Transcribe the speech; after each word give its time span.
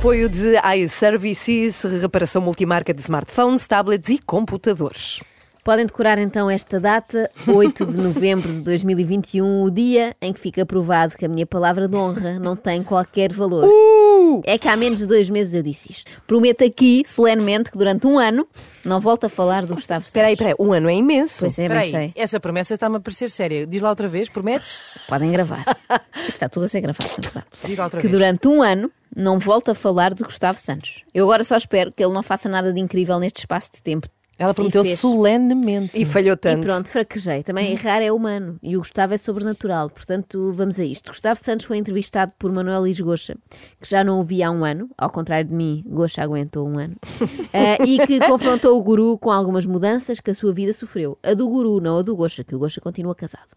apoio 0.00 0.30
de 0.30 0.54
iServices, 0.78 1.84
reparação 2.00 2.40
multimarca 2.40 2.94
de 2.94 3.02
smartphones, 3.02 3.66
tablets 3.66 4.08
e 4.08 4.18
computadores. 4.18 5.20
Podem 5.70 5.86
decorar 5.86 6.18
então 6.18 6.50
esta 6.50 6.80
data, 6.80 7.30
8 7.46 7.86
de 7.86 7.96
novembro 7.96 8.54
de 8.54 8.60
2021, 8.62 9.62
o 9.62 9.70
dia 9.70 10.16
em 10.20 10.32
que 10.32 10.40
fica 10.40 10.66
provado 10.66 11.16
que 11.16 11.24
a 11.24 11.28
minha 11.28 11.46
palavra 11.46 11.86
de 11.86 11.96
honra 11.96 12.40
não 12.40 12.56
tem 12.56 12.82
qualquer 12.82 13.32
valor. 13.32 13.70
É 14.42 14.58
que 14.58 14.66
há 14.66 14.76
menos 14.76 14.98
de 14.98 15.06
dois 15.06 15.30
meses 15.30 15.54
eu 15.54 15.62
disse 15.62 15.92
isto. 15.92 16.10
Prometo 16.26 16.64
aqui, 16.64 17.04
solenemente, 17.06 17.70
que 17.70 17.78
durante 17.78 18.04
um 18.04 18.18
ano 18.18 18.44
não 18.84 18.98
volto 18.98 19.26
a 19.26 19.28
falar 19.28 19.64
do 19.64 19.76
Gustavo 19.76 20.00
Santos. 20.00 20.08
Espera 20.08 20.26
aí, 20.26 20.32
espera 20.32 20.50
aí, 20.50 20.56
um 20.58 20.72
ano 20.72 20.90
é 20.90 20.94
imenso. 20.96 21.38
Pois 21.38 21.56
é, 21.56 21.68
bem 21.68 21.88
sei. 21.88 22.12
essa 22.16 22.40
promessa 22.40 22.74
está-me 22.74 22.96
a 22.96 23.00
parecer 23.00 23.30
séria. 23.30 23.64
Diz 23.64 23.80
lá 23.80 23.90
outra 23.90 24.08
vez, 24.08 24.28
prometes? 24.28 24.80
Podem 25.06 25.30
gravar. 25.30 25.64
Está 26.28 26.48
tudo 26.48 26.66
a 26.66 26.68
ser 26.68 26.80
gravado, 26.80 27.10
verdade. 27.16 27.46
Diga 27.64 27.84
outra 27.84 28.00
Que 28.00 28.08
vez. 28.08 28.12
durante 28.18 28.48
um 28.48 28.60
ano 28.60 28.90
não 29.14 29.38
volto 29.38 29.70
a 29.70 29.74
falar 29.74 30.14
do 30.14 30.24
Gustavo 30.24 30.58
Santos. 30.58 31.04
Eu 31.14 31.26
agora 31.26 31.44
só 31.44 31.56
espero 31.56 31.92
que 31.92 32.02
ele 32.02 32.12
não 32.12 32.24
faça 32.24 32.48
nada 32.48 32.72
de 32.72 32.80
incrível 32.80 33.20
neste 33.20 33.38
espaço 33.38 33.70
de 33.72 33.82
tempo. 33.82 34.08
Ela 34.40 34.54
prometeu 34.54 34.80
E 34.80 34.86
fez. 34.86 34.98
solenemente. 34.98 36.00
E 36.00 36.04
falhou 36.06 36.32
E 36.32 36.36
tanto. 36.36 36.66
pronto, 36.66 36.88
fraquejei. 36.88 37.42
Também 37.42 37.72
errar 37.72 38.00
é 38.00 38.10
humano 38.10 38.58
e 38.62 38.74
o 38.74 38.78
Gustavo 38.80 39.12
é 39.12 39.18
sobrenatural. 39.18 39.90
Portanto, 39.90 40.50
vamos 40.52 40.80
a 40.80 40.84
isto. 40.84 41.10
Gustavo 41.10 41.38
Santos 41.38 41.66
foi 41.66 41.76
entrevistado 41.76 42.32
por 42.38 42.50
Manuel 42.50 42.80
Luís 42.80 42.98
Goxa, 42.98 43.36
que 43.78 43.88
já 43.88 44.02
não 44.02 44.16
ouvi 44.16 44.42
há 44.42 44.50
um 44.50 44.64
ano, 44.64 44.88
ao 44.96 45.10
contrário 45.10 45.46
de 45.46 45.54
mim, 45.54 45.84
Goxa 45.86 46.22
aguentou 46.22 46.66
um 46.66 46.78
ano, 46.78 46.96
eh, 47.52 47.76
e 47.84 47.98
que 48.06 48.18
confrontou 48.20 48.78
o 48.78 48.82
guru 48.82 49.18
com 49.18 49.30
algumas 49.30 49.66
mudanças 49.66 50.18
que 50.20 50.30
a 50.30 50.34
sua 50.34 50.52
vida 50.54 50.72
sofreu. 50.72 51.18
A 51.22 51.34
do 51.34 51.46
guru, 51.46 51.78
não 51.78 51.98
a 51.98 52.02
do 52.02 52.16
Goxa, 52.16 52.42
que 52.42 52.54
o 52.54 52.58
Goxa 52.58 52.80
continua 52.80 53.14
casado. 53.14 53.48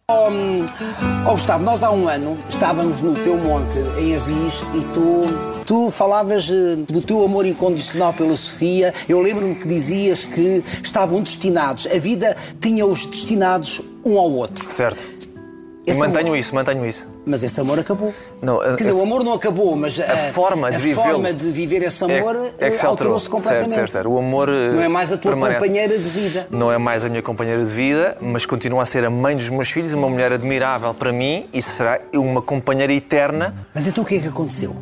Ó 1.26 1.32
Gustavo, 1.32 1.64
nós 1.64 1.82
há 1.82 1.92
um 1.92 2.10
ano 2.10 2.38
estávamos 2.50 3.00
no 3.00 3.14
teu 3.16 3.38
monte 3.38 3.80
em 4.00 4.16
Avis 4.18 4.62
e 4.76 4.82
tu, 4.94 5.53
tu 5.66 5.90
falavas 5.92 6.50
eh, 6.50 6.76
do 6.90 7.02
teu 7.02 7.24
amor 7.24 7.46
incondicional 7.46 8.14
pela 8.14 8.36
Sofia. 8.38 8.94
Eu 9.08 9.20
lembro-me 9.22 9.56
que 9.56 9.68
dizias 9.68 10.26
que 10.26 10.64
estavam 10.84 11.22
destinados, 11.22 11.88
a 11.88 11.98
vida 12.00 12.36
tinha-os 12.60 13.06
destinados 13.06 13.82
um 14.06 14.18
ao 14.18 14.32
outro. 14.32 14.72
Certo. 14.72 15.14
E 15.86 15.92
Esse 15.92 16.00
mantenho 16.00 16.28
amor- 16.28 16.38
isso, 16.38 16.56
mantenho 16.56 16.86
isso. 16.86 17.06
Mas 17.26 17.44
esse 17.44 17.60
amor 17.60 17.78
acabou. 17.78 18.14
Não, 18.42 18.62
a- 18.62 18.64
Quer 18.70 18.76
dizer, 18.78 18.90
esse- 18.92 19.00
o 19.00 19.04
amor 19.04 19.22
não 19.22 19.34
acabou, 19.34 19.76
mas 19.76 20.00
a, 20.00 20.16
forma 20.16 20.70
de 20.72 20.78
a 20.78 20.80
vivê-lo 20.80 21.02
forma 21.04 21.34
de 21.34 21.52
viver 21.52 21.84
esse 21.84 22.02
amor 22.06 22.38
é, 22.38 22.48
é 22.48 22.52
que 22.52 22.64
eh, 22.64 22.72
se 22.72 22.86
alterou. 22.86 22.90
alterou-se 23.16 23.30
completamente. 23.30 23.68
Certo, 23.72 23.76
certo, 23.76 23.92
certo. 23.92 24.10
O 24.10 24.18
amor 24.18 24.48
eh, 24.48 24.72
Não 24.72 24.82
é 24.82 24.88
mais 24.88 25.12
a 25.12 25.18
tua 25.18 25.32
permanece. 25.34 25.60
companheira 25.60 25.98
de 25.98 26.10
vida. 26.10 26.48
Não 26.50 26.72
é 26.72 26.78
mais 26.78 27.04
a 27.04 27.10
minha 27.10 27.22
companheira 27.22 27.60
de 27.66 27.70
vida, 27.70 28.16
mas 28.22 28.46
continua 28.46 28.84
a 28.84 28.86
ser 28.86 29.04
a 29.04 29.10
mãe 29.10 29.36
dos 29.36 29.50
meus 29.50 29.70
filhos, 29.70 29.92
uma 29.94 30.08
mulher 30.10 30.32
admirável 30.32 30.94
para 30.94 31.12
mim 31.12 31.48
e 31.52 31.62
será 31.62 32.00
uma 32.16 32.42
companheira 32.42 32.94
eterna. 32.94 33.54
Mas 33.76 33.86
então 33.86 34.06
o 34.06 34.08
que 34.08 34.16
é 34.16 34.20
que 34.20 34.28
aconteceu? 34.30 34.74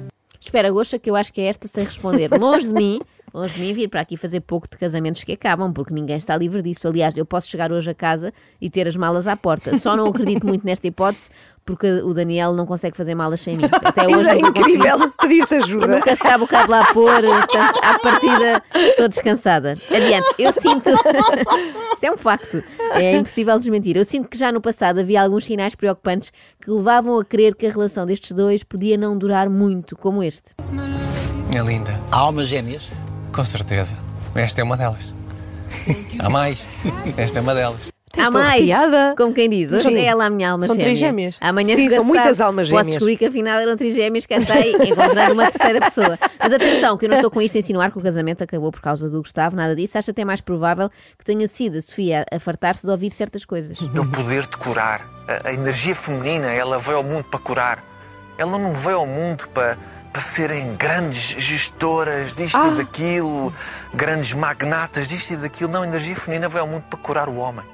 Espera, 0.51 0.69
Goxa, 0.69 0.99
que 0.99 1.09
eu 1.09 1.15
acho 1.15 1.31
que 1.31 1.39
é 1.39 1.45
esta 1.45 1.65
sem 1.65 1.85
responder. 1.85 2.29
Longe 2.37 2.67
de 2.67 2.73
mim, 2.73 2.99
longe 3.33 3.53
de 3.55 3.61
mim 3.61 3.73
vir 3.73 3.87
para 3.87 4.01
aqui 4.01 4.17
fazer 4.17 4.41
pouco 4.41 4.67
de 4.69 4.77
casamentos 4.77 5.23
que 5.23 5.31
acabam, 5.31 5.71
porque 5.71 5.93
ninguém 5.93 6.17
está 6.17 6.35
livre 6.37 6.61
disso. 6.61 6.87
Aliás, 6.87 7.15
eu 7.17 7.25
posso 7.25 7.49
chegar 7.49 7.71
hoje 7.71 7.89
a 7.91 7.93
casa 7.95 8.33
e 8.59 8.69
ter 8.69 8.87
as 8.87 8.95
malas 8.95 9.27
à 9.27 9.35
porta. 9.35 9.77
Só 9.79 9.95
não 9.95 10.07
acredito 10.07 10.45
muito 10.45 10.65
nesta 10.65 10.87
hipótese, 10.87 11.29
porque 11.65 11.87
o 12.01 12.13
Daniel 12.13 12.53
não 12.53 12.65
consegue 12.65 12.97
fazer 12.97 13.15
malas 13.15 13.39
sem 13.39 13.55
mim. 13.55 13.63
Até 13.83 14.05
hoje 14.05 14.19
Isso 14.19 14.29
é 14.29 14.37
incrível 14.39 15.11
pedir-te 15.19 15.53
Eu 15.55 15.63
ajuda. 15.63 15.87
nunca 15.87 16.15
se 16.15 16.23
sabe 16.23 16.43
o 16.43 16.47
que 16.47 16.55
há 16.55 16.63
de 16.63 16.69
lá 16.71 16.85
pôr, 16.93 17.21
portanto, 17.21 17.79
à 17.83 17.99
partida 17.99 18.63
estou 18.75 19.07
descansada. 19.07 19.77
Adiante, 19.89 20.27
eu 20.37 20.51
sinto. 20.51 20.89
Isto 21.93 22.03
é 22.03 22.11
um 22.11 22.17
facto, 22.17 22.63
é 22.95 23.15
impossível 23.15 23.57
desmentir. 23.59 23.95
Eu 23.95 24.03
sinto 24.05 24.27
que 24.27 24.37
já 24.37 24.51
no 24.51 24.59
passado 24.59 24.99
havia 24.99 25.21
alguns 25.21 25.45
sinais 25.45 25.75
preocupantes 25.75 26.33
que 26.59 26.71
levavam 26.71 27.19
a 27.19 27.23
crer 27.23 27.55
que 27.55 27.67
a 27.67 27.69
relação 27.71 28.05
destes 28.05 28.31
dois 28.31 28.63
podia 28.63 28.97
não 28.97 29.15
durar 29.17 29.49
muito, 29.49 29.95
como 29.95 30.23
este. 30.23 30.55
É 31.55 31.61
linda, 31.61 31.91
Há 32.11 32.17
almas 32.17 32.47
gêmeas? 32.47 32.89
Com 33.33 33.43
certeza. 33.43 33.97
Esta 34.35 34.61
é 34.61 34.63
uma 34.63 34.77
delas. 34.77 35.13
Há 36.19 36.29
mais. 36.29 36.67
Esta 37.17 37.39
é 37.39 37.41
uma 37.41 37.53
delas. 37.55 37.89
Há 38.17 38.23
Estou 38.25 38.33
mais, 38.41 38.49
arrepiada. 38.69 39.15
como 39.17 39.33
quem 39.33 39.49
diz. 39.49 39.71
Hoje 39.71 39.83
Sim. 39.87 39.95
é 39.95 40.03
ela 40.05 40.25
a 40.25 40.29
minha 40.29 40.51
alma 40.51 40.65
São 40.65 40.75
gêmea. 40.75 40.85
trigêmeas. 40.89 41.37
Amanhã 41.39 41.75
Sim, 41.75 41.83
nunca 41.83 41.95
são 41.95 42.03
se 42.03 42.07
muitas 42.09 42.37
sabe. 42.37 42.47
almas 42.47 42.67
Posso 42.69 42.69
gêmeas. 42.83 42.87
descobrir 42.87 43.17
que 43.17 43.25
afinal 43.25 43.59
eram 43.59 43.77
trigêmeas, 43.77 44.25
cantei, 44.25 44.73
encontrar 44.75 45.31
uma 45.31 45.49
terceira 45.49 45.79
pessoa. 45.79 46.19
Mas 46.37 46.51
atenção, 46.53 46.97
que 46.97 47.05
eu 47.05 47.09
não 47.09 47.15
estou 47.15 47.31
com 47.31 47.41
isto 47.41 47.55
a 47.55 47.59
insinuar 47.59 47.89
que 47.89 47.97
o 47.97 48.01
casamento 48.01 48.43
acabou 48.43 48.69
por 48.69 48.81
causa 48.81 49.09
do 49.09 49.21
Gustavo, 49.21 49.55
nada 49.55 49.73
disso. 49.75 49.97
Acho 49.97 50.11
até 50.11 50.25
mais 50.25 50.41
provável 50.41 50.89
que 51.17 51.23
tenha 51.23 51.47
sido 51.47 51.77
a 51.77 51.81
Sofia 51.81 52.25
a 52.29 52.37
fartar-se 52.37 52.85
de 52.85 52.91
ouvir 52.91 53.11
certas 53.11 53.45
coisas. 53.45 53.77
É 53.81 53.99
o 53.99 54.05
poder 54.05 54.41
de 54.45 54.57
curar. 54.57 55.07
A, 55.27 55.47
a 55.47 55.53
energia 55.53 55.95
feminina, 55.95 56.47
ela 56.47 56.77
veio 56.79 56.97
ao 56.97 57.03
mundo 57.03 57.23
para 57.23 57.39
curar. 57.39 57.83
Ela 58.37 58.57
não 58.57 58.73
veio 58.73 58.97
ao 58.97 59.07
mundo 59.07 59.47
para, 59.53 59.77
para 60.11 60.21
serem 60.21 60.75
grandes 60.75 61.35
gestoras 61.37 62.33
disto 62.33 62.57
e 62.57 62.75
daquilo, 62.77 63.53
grandes 63.93 64.33
magnatas 64.33 65.07
disto 65.07 65.31
e 65.33 65.37
daquilo. 65.37 65.71
Não, 65.71 65.83
a 65.83 65.87
energia 65.87 66.15
feminina 66.15 66.49
veio 66.49 66.61
ao 66.63 66.67
mundo 66.67 66.83
para 66.89 66.99
curar 66.99 67.29
o 67.29 67.37
homem. 67.37 67.65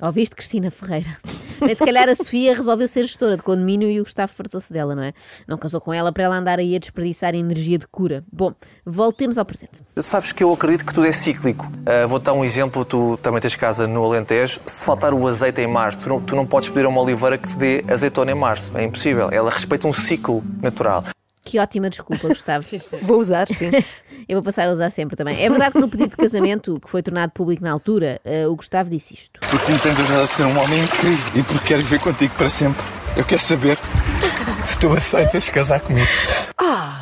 Ouviste, 0.00 0.34
Cristina 0.34 0.70
Ferreira? 0.70 1.16
Bem, 1.60 1.76
se 1.76 1.84
calhar 1.84 2.08
a 2.08 2.16
Sofia 2.16 2.56
resolveu 2.56 2.88
ser 2.88 3.04
gestora 3.04 3.36
de 3.36 3.42
condomínio 3.42 3.88
e 3.88 4.00
o 4.00 4.02
Gustavo 4.02 4.32
fartou-se 4.32 4.72
dela, 4.72 4.96
não 4.96 5.02
é? 5.04 5.12
Não 5.46 5.56
casou 5.56 5.80
com 5.80 5.92
ela 5.92 6.10
para 6.12 6.24
ela 6.24 6.36
andar 6.36 6.58
aí 6.58 6.74
a 6.74 6.78
desperdiçar 6.78 7.36
energia 7.36 7.78
de 7.78 7.86
cura. 7.86 8.24
Bom, 8.32 8.52
voltemos 8.84 9.38
ao 9.38 9.44
presente. 9.44 9.80
Sabes 9.98 10.32
que 10.32 10.42
eu 10.42 10.52
acredito 10.52 10.84
que 10.84 10.92
tudo 10.92 11.06
é 11.06 11.12
cíclico. 11.12 11.70
Ah, 11.86 12.04
Vou-te 12.06 12.24
dar 12.24 12.32
um 12.32 12.44
exemplo, 12.44 12.84
tu 12.84 13.16
também 13.22 13.40
tens 13.40 13.54
casa 13.54 13.86
no 13.86 14.04
Alentejo. 14.04 14.60
Se 14.66 14.84
faltar 14.84 15.14
o 15.14 15.24
azeite 15.28 15.60
em 15.60 15.68
março, 15.68 16.00
tu 16.00 16.08
não, 16.08 16.20
tu 16.20 16.34
não 16.34 16.46
podes 16.46 16.68
pedir 16.68 16.86
a 16.86 16.88
uma 16.88 17.00
oliveira 17.00 17.38
que 17.38 17.46
te 17.46 17.56
dê 17.56 17.84
azeitona 17.88 18.32
em 18.32 18.34
março. 18.34 18.76
É 18.76 18.82
impossível. 18.82 19.28
Ela 19.30 19.52
respeita 19.52 19.86
um 19.86 19.92
ciclo 19.92 20.42
natural. 20.60 21.04
Que 21.52 21.58
ótima 21.58 21.90
desculpa, 21.90 22.28
Gustavo. 22.28 22.64
Vou 23.02 23.18
usar, 23.18 23.46
sim. 23.46 23.70
Eu 24.26 24.36
vou 24.36 24.42
passar 24.42 24.68
a 24.68 24.72
usar 24.72 24.88
sempre 24.88 25.16
também. 25.16 25.38
É 25.38 25.50
verdade 25.50 25.72
que 25.72 25.80
no 25.80 25.86
pedido 25.86 26.08
de 26.08 26.16
casamento, 26.16 26.80
que 26.80 26.88
foi 26.88 27.02
tornado 27.02 27.30
público 27.32 27.62
na 27.62 27.70
altura, 27.70 28.18
eh, 28.24 28.46
o 28.46 28.56
Gustavo 28.56 28.88
disse 28.88 29.12
isto. 29.12 29.38
Porque 29.40 29.70
me 29.70 29.78
tens 29.78 30.00
ajudado 30.00 30.22
a 30.22 30.26
ser 30.28 30.44
um 30.44 30.58
homem 30.58 30.82
incrível 30.82 31.32
e 31.34 31.42
porque 31.42 31.66
quero 31.66 31.82
viver 31.82 32.00
contigo 32.00 32.32
para 32.38 32.48
sempre. 32.48 32.82
Eu 33.14 33.24
quero 33.26 33.42
saber 33.42 33.78
se 34.66 34.78
tu 34.78 34.94
aceitas 34.94 35.46
casar 35.50 35.80
comigo. 35.80 36.08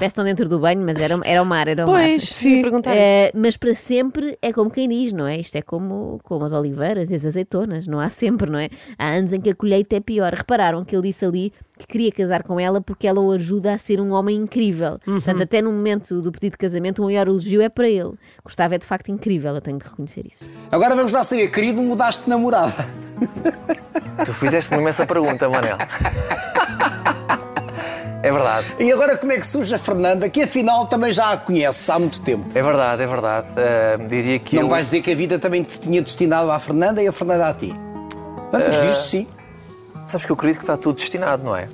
Parece 0.01 0.15
que 0.15 0.21
estão 0.21 0.25
dentro 0.25 0.49
do 0.49 0.59
banho, 0.59 0.81
mas 0.81 0.99
era, 0.99 1.21
era 1.25 1.43
o 1.43 1.45
mar, 1.45 1.69
era 1.69 1.85
o 1.85 1.91
mar. 1.91 2.01
Pois, 2.01 2.23
sim. 2.23 2.63
perguntar 2.63 2.93
isso. 2.93 3.01
Eh, 3.03 3.33
mas 3.35 3.55
para 3.59 3.75
sempre 3.75 4.39
é 4.41 4.51
como 4.51 4.71
quem 4.71 4.89
diz, 4.89 5.13
não 5.13 5.27
é? 5.27 5.37
Isto 5.37 5.57
é 5.57 5.63
como, 5.63 6.19
como 6.25 6.43
as 6.47 6.55
oliveiras 6.55 7.11
e 7.11 7.15
as 7.17 7.27
azeitonas, 7.27 7.87
não 7.87 8.01
há 8.01 8.09
sempre, 8.09 8.51
não 8.51 8.59
é? 8.59 8.71
Há 8.99 9.11
anos 9.11 9.35
em 9.35 9.41
que 9.43 9.51
a 9.51 9.55
colheita 9.55 9.97
é 9.97 10.01
pior. 10.01 10.33
Repararam 10.33 10.87
que 10.87 10.97
ele 10.97 11.09
disse 11.09 11.23
ali 11.23 11.53
que 11.79 11.87
queria 11.87 12.11
casar 12.11 12.43
com 12.43 12.59
ela 12.59 12.81
porque 12.81 13.07
ela 13.07 13.21
o 13.21 13.31
ajuda 13.31 13.75
a 13.75 13.79
ser 13.79 14.01
um 14.01 14.13
homem 14.13 14.37
incrível. 14.37 14.99
Portanto, 15.05 15.43
até 15.43 15.61
no 15.61 15.71
momento 15.71 16.23
do 16.23 16.33
pedido 16.33 16.53
de 16.53 16.59
casamento, 16.59 17.03
o 17.03 17.05
maior 17.05 17.29
elogio 17.29 17.61
é 17.61 17.69
para 17.69 17.87
ele. 17.87 18.13
Gustavo 18.43 18.73
é 18.75 18.79
de 18.79 18.87
facto 18.87 19.11
incrível, 19.11 19.55
eu 19.55 19.61
tenho 19.61 19.77
de 19.77 19.85
reconhecer 19.85 20.27
isso. 20.27 20.47
Agora 20.73 20.97
vamos 20.97 21.13
lá 21.13 21.23
saber, 21.23 21.49
querido, 21.49 21.83
mudaste 21.83 22.25
de 22.25 22.31
namorada. 22.31 22.73
Tu 24.25 24.33
fizeste 24.33 24.73
uma 24.73 24.81
imensa 24.81 25.07
pergunta, 25.07 25.47
Manel. 25.47 25.77
É 28.23 28.31
verdade. 28.31 28.75
E 28.79 28.93
agora 28.93 29.17
como 29.17 29.33
é 29.33 29.39
que 29.39 29.47
surge 29.47 29.75
a 29.75 29.79
Fernanda, 29.79 30.29
que 30.29 30.43
afinal 30.43 30.87
também 30.87 31.13
já 31.13 31.33
a 31.33 31.37
conheces 31.39 31.89
há 31.89 31.99
muito 31.99 32.21
tempo? 32.21 32.47
É 32.55 32.63
verdade, 32.63 33.03
é 33.03 33.07
verdade. 33.07 33.47
Ah, 33.57 33.97
diria 34.09 34.39
que 34.39 34.57
Não 34.57 34.63
eu... 34.65 34.69
vais 34.69 34.87
dizer 34.87 35.01
que 35.01 35.11
a 35.11 35.15
vida 35.15 35.39
também 35.39 35.63
te 35.63 35.81
tinha 35.81 36.03
destinado 36.03 36.51
à 36.51 36.59
Fernanda 36.59 37.03
e 37.03 37.09
a 37.09 37.13
Fernanda 37.13 37.49
a 37.49 37.55
ti. 37.55 37.73
Vamos 38.53 38.77
Eh, 38.77 38.87
visto, 38.87 39.03
sim. 39.05 39.27
Sabes 40.07 40.27
que 40.27 40.33
eu 40.33 40.35
acredito 40.35 40.59
que 40.59 40.65
está 40.65 40.77
tudo 40.77 40.97
destinado, 40.97 41.43
não 41.45 41.57
é? 41.57 41.69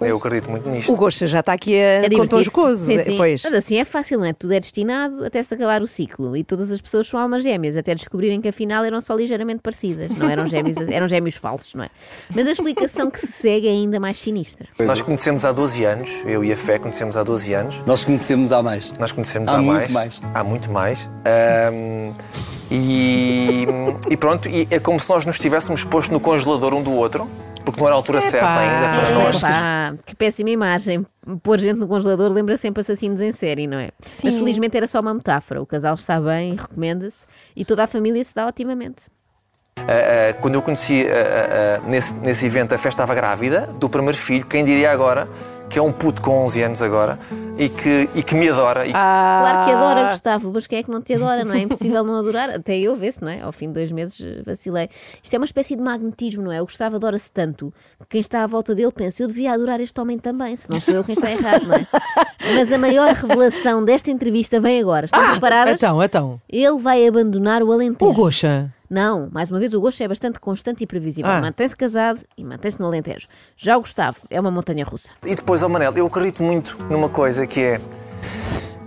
Eu 0.00 0.16
acredito 0.16 0.50
muito 0.50 0.68
nisto. 0.68 0.92
O 0.92 0.96
Gosta 0.96 1.26
já 1.26 1.40
está 1.40 1.52
aqui 1.52 1.74
a 1.74 1.76
É 1.76 2.02
com 2.02 2.08
tom 2.08 2.38
divertir-se. 2.38 2.44
jocoso. 2.44 2.84
Sim, 2.86 3.04
sim. 3.04 3.16
Pois. 3.16 3.42
Mas 3.44 3.54
assim 3.54 3.78
é 3.78 3.84
fácil, 3.84 4.18
não 4.18 4.26
é? 4.26 4.32
Tudo 4.32 4.52
é 4.54 4.60
destinado 4.60 5.24
até 5.24 5.42
se 5.42 5.54
acabar 5.54 5.82
o 5.82 5.86
ciclo. 5.86 6.36
E 6.36 6.42
todas 6.44 6.70
as 6.70 6.80
pessoas 6.80 7.06
são 7.06 7.20
almas 7.20 7.42
gêmeas, 7.42 7.76
até 7.76 7.94
descobrirem 7.94 8.40
que 8.40 8.48
afinal 8.48 8.84
eram 8.84 9.00
só 9.00 9.14
ligeiramente 9.14 9.60
parecidas. 9.62 10.16
Não 10.16 10.28
eram 10.28 10.46
gêmeos, 10.46 10.76
eram 10.88 11.08
gêmeos 11.08 11.36
falsos, 11.36 11.74
não 11.74 11.84
é? 11.84 11.90
Mas 12.34 12.46
a 12.46 12.52
explicação 12.52 13.10
que 13.10 13.20
se 13.20 13.28
segue 13.28 13.66
é 13.66 13.70
ainda 13.70 14.00
mais 14.00 14.16
sinistra. 14.18 14.68
Nós 14.78 15.00
conhecemos 15.00 15.44
há 15.44 15.52
12 15.52 15.84
anos, 15.84 16.10
eu 16.24 16.44
e 16.44 16.52
a 16.52 16.56
Fé 16.56 16.78
conhecemos 16.78 17.16
há 17.16 17.22
12 17.22 17.52
anos. 17.52 17.82
Nós 17.86 18.04
conhecemos 18.04 18.52
há 18.52 18.62
mais. 18.62 18.92
Nós 18.98 19.12
conhecemos 19.12 19.50
Há 19.52 19.56
há, 19.56 19.62
muito 19.62 19.92
mais, 19.92 19.92
mais. 19.92 20.22
Há 20.34 20.44
muito 20.44 20.70
mais. 20.70 21.10
Ahm, 21.24 22.12
e, 22.70 23.66
e 24.08 24.16
pronto, 24.16 24.48
e 24.48 24.66
é 24.70 24.78
como 24.78 24.98
se 25.00 25.08
nós 25.10 25.24
nos 25.24 25.38
tivéssemos 25.38 25.84
posto 25.84 26.12
no 26.12 26.20
congelador 26.20 26.72
um 26.74 26.82
do 26.82 26.92
outro. 26.92 27.28
Porque 27.64 27.80
não 27.80 27.86
era 27.86 27.94
a 27.94 27.98
altura 27.98 28.18
Epá. 28.18 28.30
certa 28.30 28.58
ainda 28.58 28.98
para 28.98 29.08
Ah, 29.08 29.22
nós. 29.24 29.42
Epá, 29.42 29.94
que 30.06 30.14
péssima 30.14 30.50
imagem. 30.50 31.06
Pôr 31.42 31.58
gente 31.58 31.78
no 31.78 31.86
congelador 31.86 32.30
lembra 32.32 32.56
sempre 32.56 32.80
assassinos 32.80 33.20
em 33.20 33.30
série, 33.32 33.66
não 33.66 33.78
é? 33.78 33.90
Mas 34.00 34.34
felizmente 34.36 34.76
era 34.76 34.86
só 34.86 35.00
uma 35.00 35.14
metáfora. 35.14 35.60
O 35.62 35.66
casal 35.66 35.94
está 35.94 36.20
bem, 36.20 36.56
recomenda-se 36.56 37.26
e 37.54 37.64
toda 37.64 37.84
a 37.84 37.86
família 37.86 38.22
se 38.24 38.34
dá 38.34 38.46
otimamente. 38.46 39.04
Ah, 39.76 39.82
ah, 40.30 40.34
quando 40.40 40.54
eu 40.56 40.62
conheci 40.62 41.06
ah, 41.06 41.12
ah, 41.14 41.80
ah, 41.84 41.88
nesse, 41.88 42.14
nesse 42.14 42.44
evento 42.46 42.74
a 42.74 42.78
festa 42.78 43.02
estava 43.02 43.14
grávida 43.14 43.66
do 43.78 43.88
primeiro 43.88 44.18
filho, 44.18 44.44
quem 44.46 44.64
diria 44.64 44.90
agora 44.90 45.28
que 45.70 45.78
é 45.78 45.82
um 45.82 45.92
puto 45.92 46.20
com 46.20 46.44
11 46.44 46.62
anos 46.62 46.82
agora 46.82 47.16
e 47.56 47.68
que, 47.68 48.10
e 48.14 48.22
que 48.24 48.34
me 48.34 48.48
adora. 48.48 48.86
E 48.86 48.90
Claro 48.90 49.64
que 49.64 49.70
adora, 49.70 50.10
Gustavo, 50.10 50.50
mas 50.52 50.66
quem 50.66 50.80
é 50.80 50.82
que 50.82 50.90
não 50.90 51.00
te 51.00 51.14
adora, 51.14 51.44
não 51.44 51.54
é? 51.54 51.58
É 51.58 51.62
impossível 51.62 52.02
não 52.02 52.16
adorar. 52.18 52.50
Até 52.50 52.76
eu 52.76 52.96
vê-se, 52.96 53.22
não 53.22 53.30
é? 53.30 53.40
Ao 53.40 53.52
fim 53.52 53.68
de 53.68 53.74
dois 53.74 53.92
meses 53.92 54.20
vacilei. 54.44 54.88
Isto 55.22 55.34
é 55.34 55.38
uma 55.38 55.44
espécie 55.44 55.76
de 55.76 55.82
magnetismo, 55.82 56.42
não 56.42 56.50
é? 56.52 56.60
O 56.60 56.64
Gustavo 56.64 56.96
adora-se 56.96 57.30
tanto 57.30 57.72
que 58.00 58.06
quem 58.08 58.20
está 58.20 58.42
à 58.42 58.46
volta 58.46 58.74
dele 58.74 58.90
pensa: 58.90 59.22
eu 59.22 59.28
devia 59.28 59.52
adorar 59.52 59.80
este 59.80 59.98
homem 60.00 60.18
também, 60.18 60.56
se 60.56 60.68
não 60.68 60.80
sou 60.80 60.94
eu 60.94 61.04
quem 61.04 61.14
está 61.14 61.30
errado, 61.30 61.66
não 61.66 61.76
é? 61.76 61.86
Mas 62.56 62.72
a 62.72 62.78
maior 62.78 63.14
revelação 63.14 63.84
desta 63.84 64.10
entrevista 64.10 64.58
vem 64.58 64.80
agora. 64.80 65.06
Estão 65.06 65.30
preparadas? 65.30 65.74
Então, 65.74 66.02
então. 66.02 66.40
Ele 66.48 66.78
vai 66.78 67.06
abandonar 67.06 67.62
o 67.62 67.70
Alentejo. 67.70 68.10
O 68.10 68.14
Goxa. 68.14 68.72
Não, 68.90 69.28
mais 69.32 69.50
uma 69.52 69.60
vez, 69.60 69.72
o 69.72 69.80
gosto 69.80 70.02
é 70.02 70.08
bastante 70.08 70.40
constante 70.40 70.82
e 70.82 70.86
previsível. 70.86 71.30
Ah. 71.30 71.40
Mantém-se 71.40 71.76
casado 71.76 72.20
e 72.36 72.42
mantém-se 72.44 72.80
no 72.80 72.86
Alentejo. 72.86 73.28
Já 73.56 73.76
o 73.76 73.80
Gustavo 73.80 74.18
é 74.28 74.40
uma 74.40 74.50
montanha 74.50 74.84
russa. 74.84 75.10
E 75.24 75.32
depois, 75.34 75.62
ó 75.62 75.68
Manel, 75.68 75.92
eu 75.94 76.06
acredito 76.06 76.42
muito 76.42 76.76
numa 76.90 77.08
coisa 77.08 77.46
que 77.46 77.60
é. 77.62 77.80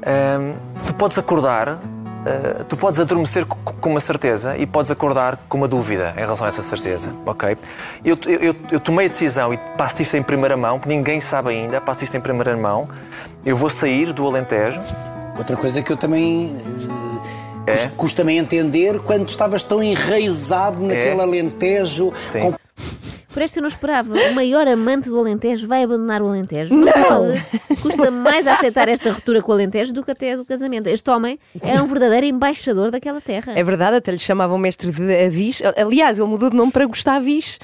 hum, 0.06 0.54
tu 0.86 0.94
podes 0.96 1.18
acordar, 1.18 1.70
ah, 1.70 2.64
tu 2.68 2.76
podes 2.76 3.00
adormecer 3.00 3.46
co- 3.46 3.58
com 3.80 3.90
uma 3.92 4.00
certeza 4.02 4.58
e 4.58 4.66
podes 4.68 4.92
acordar 4.92 5.38
com 5.48 5.58
uma 5.58 5.68
dúvida 5.70 6.12
em 6.18 6.20
relação 6.20 6.46
a 6.46 6.50
essa 6.50 6.62
certeza, 6.62 7.14
ok? 7.26 7.58
Eu, 8.04 8.18
eu, 8.26 8.40
eu- 8.40 8.56
eu 8.74 8.80
tomei 8.82 9.06
a 9.06 9.10
decisão 9.10 9.54
e 9.54 9.58
passo 9.78 10.02
isto 10.02 10.18
em 10.18 10.24
primeira 10.24 10.58
mão, 10.58 10.80
que 10.80 10.88
ninguém 10.90 11.22
sabe 11.22 11.50
ainda, 11.52 11.80
passo 11.80 12.04
isto 12.04 12.16
em 12.18 12.22
primeira 12.22 12.56
mão. 12.58 12.90
Eu 13.46 13.56
vou 13.56 13.70
sair 13.70 14.12
do 14.12 14.26
Alentejo. 14.28 14.82
Outra 15.38 15.56
coisa 15.58 15.82
que 15.82 15.92
eu 15.92 15.98
também. 15.98 16.56
É? 17.68 17.75
cus- 17.88 17.94
Custa-me 17.98 18.38
entender 18.38 19.00
quando 19.00 19.25
tu 19.25 19.30
estavas 19.30 19.63
tão 19.63 19.81
enraizado 19.81 20.81
naquele 20.81 21.19
É? 21.19 21.21
Alentejo. 21.21 22.12
Sim. 22.21 22.39
com- 22.42 22.54
Por 23.33 23.42
esta 23.42 23.57
eu 23.57 23.62
não 23.62 23.68
esperava. 23.68 24.13
O 24.15 24.33
maior 24.36 24.68
amante 24.68 25.10
do 25.10 25.18
Alentejo 25.18 25.68
vai 25.68 25.83
abandonar 25.83 26.21
o 26.21 26.27
Alentejo. 26.27 26.74
Não! 26.75 26.92
pode. 26.94 27.81
Custa 27.81 28.12
mais 28.12 28.45
a 28.45 28.54
aceitar 28.54 28.88
esta 28.88 29.12
ruptura 29.12 29.42
com 29.42 29.51
o 29.51 29.56
Alentejo 29.56 29.92
do 29.92 30.04
que 30.04 30.12
até 30.12 30.33
a 30.33 30.36
do 30.38 30.45
casamento. 30.45 30.88
Este 30.88 31.10
homem 31.10 31.39
era 31.62 31.81
um 31.81 31.88
verdadeiro 31.88 32.25
embaixador 32.27 32.92
daquela 32.92 33.19
terra. 33.19 33.54
É 33.56 33.63
verdade, 33.63 33.98
até 33.98 34.12
lhe 34.12 34.19
chamavam 34.19 34.57
mestre 34.59 34.92
de 34.92 35.25
Avis. 35.25 35.62
Aliás, 35.77 36.19
ele 36.19 36.27
mudou 36.27 36.50
de 36.51 36.56
nome 36.56 36.71
para 36.71 36.86
Gustavis. 36.86 37.57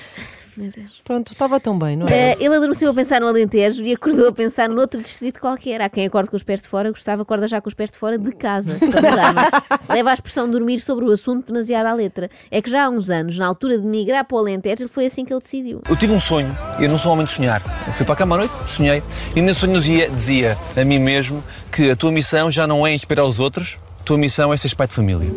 Meu 0.58 0.70
Deus. 0.70 1.02
Pronto, 1.04 1.32
estava 1.32 1.60
tão 1.60 1.78
bem, 1.78 1.96
não 1.96 2.06
é? 2.08 2.32
Eh, 2.32 2.38
ele 2.40 2.56
adormeceu 2.56 2.90
a 2.90 2.94
pensar 2.94 3.22
no 3.22 3.28
Alentejo 3.28 3.84
e 3.84 3.94
acordou 3.94 4.28
a 4.28 4.32
pensar 4.32 4.70
noutro 4.70 5.02
distrito 5.02 5.40
qualquer. 5.40 5.82
Há 5.82 5.90
quem 5.90 6.06
acorde 6.06 6.30
com 6.30 6.36
os 6.36 6.44
pés 6.44 6.62
de 6.62 6.68
fora, 6.68 6.90
Gustavo 6.90 7.22
acorda 7.22 7.48
já 7.48 7.62
com 7.62 7.68
os 7.68 7.74
pés 7.74 7.92
de 7.92 7.98
fora 7.98 8.18
de 8.18 8.32
casa. 8.32 8.78
é? 9.90 9.94
Leva 9.94 10.12
a 10.12 10.14
expressão 10.14 10.50
dormir 10.50 10.80
sobre 10.80 11.06
o 11.06 11.12
assunto 11.12 11.52
demasiado 11.52 11.88
à 11.88 11.94
letra. 11.94 12.30
É 12.50 12.62
que 12.62 12.70
já 12.70 12.86
há 12.86 12.90
uns 12.90 13.10
anos, 13.10 13.38
na 13.38 13.46
altura 13.46 13.78
de 13.78 13.86
migrar 13.86 14.26
para 14.26 14.36
o 14.36 14.40
Alentejo, 14.40 14.88
foi 14.88 15.06
assim 15.06 15.26
que 15.26 15.34
ele 15.34 15.40
decidiu. 15.40 15.82
Eu 15.90 15.96
tive 15.96 16.14
um 16.14 16.20
sonho, 16.20 16.56
eu 16.80 16.90
não 16.90 16.98
sou 16.98 17.12
um 17.12 17.14
homem 17.14 17.26
de 17.26 17.32
sonhar. 17.32 17.62
Eu 17.88 17.94
fui 17.94 18.06
para 18.06 18.14
a 18.14 18.18
cama 18.18 18.36
à 18.36 18.40
noite, 18.40 18.54
sonhei. 18.68 19.04
E 19.36 19.42
nesse 19.42 19.62
sonho 19.62 19.74
dizia, 19.74 20.10
dizia 20.10 20.58
a 20.76 20.84
mim 20.84 21.00
mesmo 21.00 21.44
que 21.72 21.92
a 21.92 21.96
tua 21.96 22.12
missão 22.12 22.50
já 22.52 22.66
não 22.66 22.86
é 22.86 22.94
inspirar 22.94 23.26
os 23.26 23.40
outros, 23.40 23.78
a 24.00 24.04
tua 24.04 24.18
missão 24.18 24.52
é 24.54 24.58
ser 24.58 24.76
pai 24.76 24.88
de 24.88 24.94
família. 24.94 25.30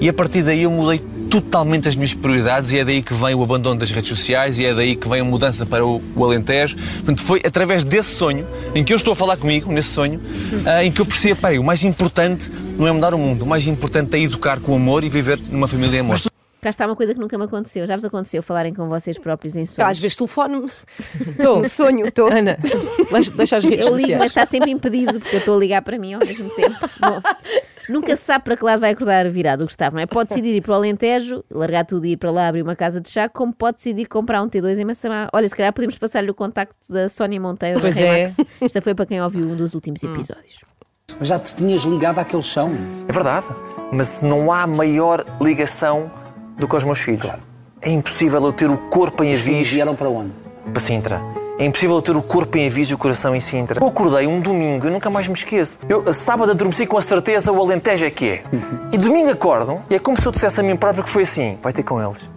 E 0.00 0.08
a 0.08 0.12
partir 0.12 0.42
daí 0.42 0.62
eu 0.62 0.70
mudei 0.70 1.02
totalmente 1.30 1.88
as 1.88 1.94
minhas 1.94 2.12
prioridades 2.12 2.72
e 2.72 2.78
é 2.78 2.84
daí 2.84 3.00
que 3.00 3.14
vem 3.14 3.34
o 3.34 3.42
abandono 3.42 3.78
das 3.78 3.90
redes 3.92 4.08
sociais 4.10 4.58
e 4.58 4.66
é 4.66 4.74
daí 4.74 4.96
que 4.96 5.08
vem 5.08 5.20
a 5.20 5.24
mudança 5.24 5.64
para 5.64 5.86
o, 5.86 6.02
o 6.16 6.24
Alentejo. 6.24 6.76
Portanto, 6.76 7.22
foi 7.22 7.40
através 7.44 7.84
desse 7.84 8.10
sonho, 8.10 8.46
em 8.74 8.82
que 8.84 8.92
eu 8.92 8.96
estou 8.96 9.12
a 9.12 9.16
falar 9.16 9.36
comigo, 9.36 9.72
nesse 9.72 9.88
sonho, 9.90 10.20
ah, 10.66 10.84
em 10.84 10.90
que 10.90 11.00
eu 11.00 11.06
percebo, 11.06 11.40
peraí, 11.40 11.58
o 11.58 11.64
mais 11.64 11.84
importante 11.84 12.50
não 12.76 12.86
é 12.86 12.92
mudar 12.92 13.14
o 13.14 13.18
mundo, 13.18 13.42
o 13.42 13.46
mais 13.46 13.66
importante 13.66 14.16
é 14.16 14.20
educar 14.20 14.58
com 14.60 14.74
amor 14.74 15.04
e 15.04 15.08
viver 15.08 15.38
numa 15.50 15.68
família 15.68 15.98
em 15.98 16.00
amor. 16.00 16.20
Cá 16.60 16.68
está 16.68 16.84
uma 16.86 16.94
coisa 16.94 17.14
que 17.14 17.18
nunca 17.20 17.38
me 17.38 17.44
aconteceu. 17.44 17.86
Já 17.86 17.94
vos 17.96 18.04
aconteceu 18.04 18.42
falarem 18.42 18.74
com 18.74 18.86
vocês 18.86 19.16
próprios 19.16 19.56
em 19.56 19.60
Eu, 19.60 19.66
sonhos? 19.66 19.90
às 19.92 19.98
vezes 19.98 20.14
telefono-me. 20.14 20.66
Estou. 21.30 21.64
Sonho, 21.70 22.06
estou. 22.06 22.30
Ana, 22.30 22.58
deixa, 23.10 23.30
deixa 23.32 23.56
as 23.56 23.64
redes 23.64 23.86
Eu 23.86 23.96
ligo, 23.96 24.18
mas 24.18 24.30
sociais. 24.30 24.30
está 24.32 24.44
sempre 24.46 24.70
impedido, 24.70 25.18
porque 25.20 25.36
eu 25.36 25.38
estou 25.38 25.56
a 25.56 25.58
ligar 25.58 25.80
para 25.80 25.98
mim 25.98 26.12
ao 26.12 26.20
mesmo 26.20 26.50
tempo. 26.50 26.76
Bom, 27.00 27.22
nunca 27.90 28.16
se 28.16 28.24
sabe 28.24 28.44
para 28.44 28.56
que 28.56 28.64
lado 28.64 28.80
vai 28.80 28.92
acordar 28.92 29.28
virado 29.30 29.62
o 29.62 29.66
Gustavo, 29.66 29.96
não 29.96 30.02
é? 30.02 30.06
Pode 30.06 30.28
decidir 30.28 30.54
ir 30.56 30.60
para 30.60 30.72
o 30.72 30.74
Alentejo, 30.74 31.44
largar 31.50 31.84
tudo 31.84 32.06
e 32.06 32.12
ir 32.12 32.16
para 32.16 32.30
lá 32.30 32.48
abrir 32.48 32.62
uma 32.62 32.76
casa 32.76 33.00
de 33.00 33.08
chá, 33.08 33.28
como 33.28 33.52
pode 33.52 33.76
decidir 33.76 34.06
comprar 34.06 34.42
um 34.42 34.48
T2 34.48 34.78
em 34.78 34.84
Massamá. 34.84 35.28
Olha, 35.32 35.48
se 35.48 35.54
calhar 35.54 35.72
podemos 35.72 35.98
passar-lhe 35.98 36.30
o 36.30 36.34
contacto 36.34 36.76
da 36.92 37.08
Sónia 37.08 37.40
Monteiro 37.40 37.80
Pois 37.80 37.94
da 37.94 38.02
é. 38.02 38.26
Remax. 38.26 38.36
Esta 38.60 38.80
foi 38.80 38.94
para 38.94 39.06
quem 39.06 39.20
ouviu 39.22 39.46
um 39.46 39.56
dos 39.56 39.74
últimos 39.74 40.02
episódios. 40.02 40.64
Mas 41.18 41.28
já 41.28 41.38
te 41.38 41.56
tinhas 41.56 41.82
ligado 41.82 42.18
àquele 42.18 42.42
chão. 42.42 42.70
É 43.08 43.12
verdade, 43.12 43.46
mas 43.92 44.20
não 44.20 44.52
há 44.52 44.66
maior 44.66 45.24
ligação 45.40 46.10
do 46.56 46.68
que 46.68 46.74
aos 46.74 46.84
meus 46.84 47.00
filhos. 47.00 47.30
É 47.82 47.90
impossível 47.90 48.44
eu 48.44 48.52
ter 48.52 48.70
o 48.70 48.76
corpo 48.76 49.24
em 49.24 49.36
filhos 49.36 49.58
aviso 49.58 49.74
vieram 49.74 49.96
para 49.96 50.08
onde? 50.08 50.32
para 50.70 50.80
Sintra. 50.80 51.39
É 51.60 51.64
impossível 51.66 52.00
ter 52.00 52.16
o 52.16 52.22
corpo 52.22 52.56
em 52.56 52.66
aviso 52.66 52.92
e 52.92 52.94
o 52.94 52.98
coração 52.98 53.36
em 53.36 53.38
Sintra. 53.38 53.78
Eu 53.78 53.86
acordei 53.86 54.26
um 54.26 54.40
domingo, 54.40 54.86
eu 54.86 54.90
nunca 54.90 55.10
mais 55.10 55.28
me 55.28 55.34
esqueço. 55.34 55.78
Eu, 55.86 56.10
sábado, 56.10 56.52
adormeci 56.52 56.86
com 56.86 56.96
a 56.96 57.02
certeza 57.02 57.52
o 57.52 57.60
Alentejo 57.60 58.06
é 58.06 58.10
que 58.10 58.30
é. 58.30 58.42
E 58.90 58.96
domingo 58.96 59.30
acordo 59.30 59.78
e 59.90 59.94
é 59.94 59.98
como 59.98 60.18
se 60.18 60.26
eu 60.26 60.32
dissesse 60.32 60.58
a 60.58 60.62
mim 60.62 60.74
próprio 60.74 61.04
que 61.04 61.10
foi 61.10 61.24
assim: 61.24 61.58
vai 61.62 61.70
ter 61.70 61.82
com 61.82 62.02
eles. 62.02 62.30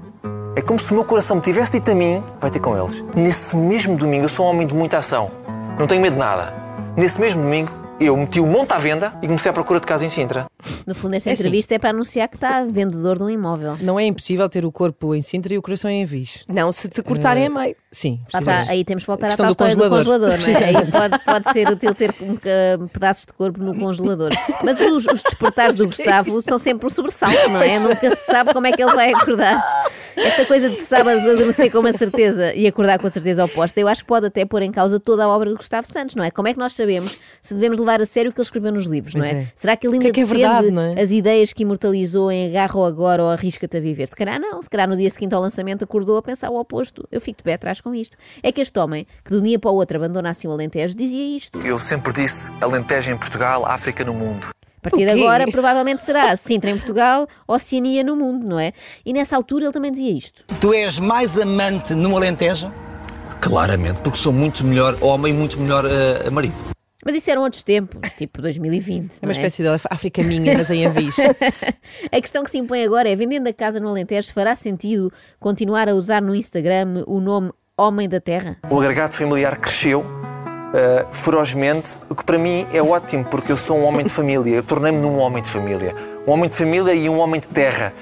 É 0.58 0.62
como 0.62 0.78
se 0.78 0.92
o 0.92 0.96
meu 0.96 1.06
coração 1.06 1.38
me 1.38 1.42
tivesse 1.42 1.72
dito 1.72 1.90
a 1.90 1.96
mim: 1.96 2.22
vai 2.38 2.52
ter 2.52 2.60
com 2.60 2.78
eles. 2.78 3.02
Nesse 3.16 3.56
mesmo 3.56 3.96
domingo, 3.96 4.26
eu 4.26 4.30
sou 4.30 4.46
um 4.46 4.50
homem 4.50 4.68
de 4.68 4.76
muita 4.76 4.98
ação. 4.98 5.32
Não 5.80 5.88
tenho 5.88 6.02
medo 6.02 6.16
de 6.16 6.20
nada. 6.20 6.54
Nesse 6.98 7.22
mesmo 7.22 7.42
domingo, 7.42 7.72
eu 8.06 8.16
meti 8.18 8.40
o 8.40 8.46
monte 8.46 8.72
à 8.74 8.78
venda 8.78 9.14
e 9.22 9.28
comecei 9.28 9.50
à 9.50 9.54
procura 9.54 9.80
de 9.80 9.86
casa 9.86 10.06
em 10.06 10.10
Sintra. 10.10 10.46
No 10.88 10.94
fundo, 10.96 11.16
esta 11.16 11.30
É 11.30 11.34
assim. 11.34 11.42
entrevista 11.44 11.76
é 11.76 11.80
para 11.80 11.90
anunciar 11.92 12.28
que 12.28 12.36
está 12.36 12.64
vendedor 12.66 13.18
de 13.18 13.24
um 13.24 13.30
imóvel. 13.30 13.78
Não 13.82 14.00
é 14.00 14.06
impossível 14.06 14.48
ter 14.50 14.66
o 14.66 14.72
corpo 14.72 15.14
em 15.16 15.22
Sintra 15.22 15.54
e 15.54 15.58
o 15.58 15.62
coração 15.62 15.90
em 15.90 16.04
Avis. 16.04 16.44
Não, 16.48 16.72
se 16.72 16.88
te 16.88 17.02
cortarem 17.04 17.48
a 17.48 17.50
meio. 17.50 17.76
Sim, 17.92 18.20
Lá 18.34 18.40
está, 18.40 18.52
precisamente. 18.52 18.72
aí 18.72 18.86
temos 18.86 19.04
que 19.04 19.08
voltar 19.08 19.26
A 19.26 19.28
à 19.28 19.30
questão 19.32 19.46
tal 19.54 19.68
do 19.68 19.70
história 19.70 19.90
do 19.90 19.96
congelador. 19.98 20.30
congelador, 20.30 20.54
não 20.54 20.60
é? 20.60 20.80
Aí 20.80 20.92
pode, 20.92 21.20
pode 21.26 21.52
ser 21.52 21.70
útil 21.70 21.96
ter 21.96 22.12
um, 22.80 22.88
pedaços 22.88 23.26
de 23.26 23.34
corpo 23.34 23.64
no 23.64 23.78
congelador. 23.78 24.30
Mas 24.64 24.80
os, 24.80 25.06
os 25.06 25.22
despertares 25.24 25.76
do 25.76 25.86
Gustavo 25.88 26.42
são 26.42 26.58
sempre 26.58 26.88
um 26.88 26.90
sobressalto, 26.90 27.50
não 27.50 27.62
é? 27.62 27.80
Nunca 27.80 28.16
se 28.16 28.26
sabe 28.26 28.54
como 28.54 28.68
é 28.68 28.72
que 28.72 28.82
ele 28.82 28.94
vai 28.96 29.14
acordar. 29.14 29.64
Esta 30.16 30.46
coisa 30.46 30.70
de 30.70 30.82
sábado 30.82 31.20
adormecer 31.20 31.72
com 31.72 31.80
uma 31.80 31.94
certeza 31.94 32.54
e 32.54 32.68
acordar 32.68 33.00
com 33.00 33.08
a 33.08 33.10
certeza 33.10 33.44
oposta, 33.44 33.80
eu 33.80 33.88
acho 33.88 34.02
que 34.02 34.08
pode 34.08 34.28
até 34.28 34.46
pôr 34.46 34.62
em 34.62 34.72
causa 34.72 35.00
toda 35.00 35.24
a 35.24 35.28
obra 35.28 35.50
de 35.50 35.56
Gustavo 35.56 35.88
Santos, 35.88 36.16
não 36.16 36.24
é? 36.24 36.32
Como 36.32 36.48
é 36.48 36.54
que 36.54 36.60
nós 36.60 36.74
sabemos 36.74 37.22
se 37.42 37.54
devemos 37.54 37.78
levar 37.78 38.02
a 38.02 38.06
sério 38.06 38.32
o 38.32 38.34
que 38.34 38.40
ele 38.40 38.46
escreveu 38.46 38.72
nos 38.72 38.86
livros, 38.86 39.16
não 39.16 39.24
é? 39.24 39.32
é. 39.32 39.48
Será 39.56 39.76
que 39.76 39.88
ele 39.88 39.96
ainda 39.96 40.06
que 40.06 40.10
é 40.10 40.14
que 40.14 40.22
é 40.22 40.24
defende 40.24 40.72
verdade, 40.72 41.00
é? 41.00 41.02
as 41.02 41.12
ideias 41.12 41.54
que 41.54 41.64
imortalizou 41.64 42.32
em 42.32 42.50
Agarra 42.50 42.78
ou 42.78 42.86
Agora 42.86 43.24
ou 43.24 43.30
Arrisca-te 43.30 43.78
a 43.78 43.80
Viver? 43.80 44.08
Se 44.08 44.16
calhar 44.16 44.40
não, 44.40 44.62
se 44.62 44.70
calhar 44.70 44.88
no 44.88 44.96
dia 44.96 45.10
seguinte 45.10 45.34
ao 45.34 45.42
lançamento 45.42 45.84
acordou 45.84 46.18
a 46.18 46.22
pensar 46.22 46.50
o 46.50 46.60
oposto. 46.60 47.08
Eu 47.12 47.20
fico 47.20 47.38
de 47.38 47.44
pé 47.44 47.54
atrás 47.54 47.82
com 47.82 47.94
isto. 47.94 48.18
É 48.42 48.52
que 48.52 48.62
este 48.62 48.78
homem, 48.80 49.08
que 49.24 49.32
de 49.32 49.38
um 49.38 49.42
dia 49.42 49.60
para 49.60 49.72
o 49.72 49.76
outro 49.76 49.98
abandona 49.98 50.30
assim 50.30 50.48
o 50.48 50.52
Alentejo, 50.52 50.96
dizia 50.96 51.38
isto. 51.38 51.60
Eu 51.60 51.80
sempre 51.80 52.14
disse 52.14 52.52
Alentejo 52.62 53.12
em 53.12 53.18
Portugal, 53.18 53.66
África 53.66 54.04
no 54.04 54.14
mundo. 54.14 54.48
A 54.84 54.90
partir 54.90 55.06
de 55.06 55.12
agora, 55.12 55.48
provavelmente 55.48 56.04
será 56.04 56.36
Sintra 56.36 56.70
em 56.70 56.76
Portugal, 56.76 57.26
Oceania 57.48 58.04
no 58.04 58.18
mundo, 58.18 58.46
não 58.46 58.60
é? 58.60 58.74
E 59.06 59.14
nessa 59.14 59.34
altura 59.34 59.64
ele 59.64 59.72
também 59.72 59.90
dizia 59.90 60.12
isto. 60.12 60.44
Tu 60.60 60.74
és 60.74 61.00
mais 61.00 61.40
amante 61.40 61.96
no 61.96 62.18
Alentejo? 62.18 62.70
Claramente, 63.40 64.02
porque 64.02 64.18
sou 64.18 64.34
muito 64.34 64.62
melhor 64.66 64.98
homem 65.00 65.34
e 65.34 65.38
muito 65.38 65.58
melhor 65.58 65.86
eh, 65.86 66.30
marido. 66.30 66.54
Mas 67.06 67.16
isso 67.16 67.32
eram 67.32 67.44
outros 67.44 67.64
tempos, 67.64 68.12
tipo 68.16 68.42
2020. 68.42 68.90
É 68.90 69.20
não 69.22 69.30
uma 69.30 69.32
espécie 69.32 69.64
de 69.64 69.70
África 69.90 70.22
minha, 70.22 70.54
mas 70.54 70.70
em 70.70 70.86
Avis. 70.86 71.16
A 72.12 72.20
questão 72.20 72.44
que 72.44 72.52
se 72.52 72.58
impõe 72.58 72.84
agora 72.84 73.10
é: 73.10 73.16
vendendo 73.16 73.48
a 73.48 73.54
casa 73.54 73.80
no 73.80 73.88
Alentejo, 73.88 74.34
fará 74.34 74.54
sentido 74.54 75.12
continuar 75.40 75.88
a 75.88 75.96
usar 75.96 76.22
no 76.22 76.36
Instagram 76.36 77.04
o 77.08 77.22
nome 77.22 77.52
Homem 77.78 78.10
da 78.10 78.20
Terra? 78.20 78.58
O 78.70 78.80
agregado 78.80 79.14
familiar 79.14 79.58
cresceu 79.58 80.06
eh, 80.74 81.06
ferozmente, 81.12 82.00
o 82.10 82.16
que 82.16 82.24
para 82.26 82.38
mim 82.38 82.66
é 82.74 82.82
ótimo, 82.82 83.24
porque 83.26 83.52
eu 83.52 83.58
sou 83.58 83.78
um 83.78 83.84
homem 83.86 84.06
de 84.06 84.12
família. 84.12 84.56
Eu 84.56 84.64
tornei-me 84.64 85.02
num 85.02 85.18
homem 85.18 85.42
de 85.44 85.50
família. 85.50 85.96
Um 86.28 86.32
homem 86.32 86.50
de 86.50 86.56
família 86.56 86.94
e 86.94 87.10
um 87.10 87.20
homem 87.20 87.40
de 87.40 87.48
terra. 87.48 87.94